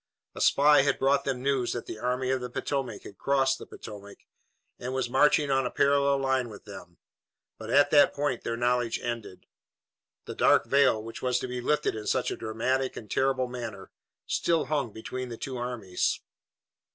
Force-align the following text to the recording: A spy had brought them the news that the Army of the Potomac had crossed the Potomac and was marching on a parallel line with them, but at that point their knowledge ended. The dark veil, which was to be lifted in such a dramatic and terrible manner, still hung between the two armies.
A 0.33 0.41
spy 0.41 0.81
had 0.81 0.97
brought 0.97 1.25
them 1.25 1.37
the 1.37 1.43
news 1.43 1.73
that 1.73 1.85
the 1.85 1.99
Army 1.99 2.31
of 2.31 2.41
the 2.41 2.49
Potomac 2.49 3.03
had 3.03 3.19
crossed 3.19 3.59
the 3.59 3.67
Potomac 3.67 4.17
and 4.79 4.95
was 4.95 5.11
marching 5.11 5.51
on 5.51 5.63
a 5.63 5.69
parallel 5.69 6.17
line 6.17 6.49
with 6.49 6.65
them, 6.65 6.97
but 7.59 7.69
at 7.69 7.91
that 7.91 8.11
point 8.15 8.43
their 8.43 8.57
knowledge 8.57 8.99
ended. 8.99 9.45
The 10.25 10.33
dark 10.33 10.65
veil, 10.65 11.03
which 11.03 11.21
was 11.21 11.37
to 11.37 11.47
be 11.47 11.61
lifted 11.61 11.93
in 11.95 12.07
such 12.07 12.31
a 12.31 12.35
dramatic 12.35 12.97
and 12.97 13.11
terrible 13.11 13.45
manner, 13.47 13.91
still 14.25 14.65
hung 14.65 14.91
between 14.91 15.29
the 15.29 15.37
two 15.37 15.57
armies. 15.57 16.19